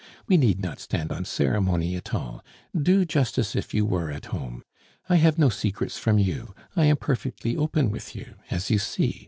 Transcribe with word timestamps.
We 0.25 0.35
need 0.35 0.59
not 0.61 0.79
stand 0.79 1.11
on 1.11 1.25
ceremony 1.25 1.95
at 1.95 2.11
all. 2.11 2.43
Do 2.75 3.05
just 3.05 3.37
as 3.37 3.55
if 3.55 3.71
you 3.71 3.85
were 3.85 4.09
at 4.09 4.25
home. 4.33 4.63
I 5.07 5.17
have 5.17 5.37
no 5.37 5.49
secrets 5.49 5.99
from 5.99 6.17
you; 6.17 6.55
I 6.75 6.85
am 6.85 6.97
perfectly 6.97 7.55
open 7.55 7.91
with 7.91 8.15
you, 8.15 8.33
as 8.49 8.71
you 8.71 8.79
see. 8.79 9.19